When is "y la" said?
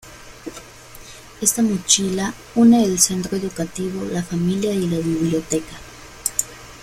4.73-4.97